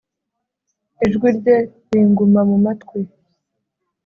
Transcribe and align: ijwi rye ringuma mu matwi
ijwi 1.05 1.27
rye 1.37 1.57
ringuma 1.91 2.41
mu 2.49 2.57
matwi 2.65 3.01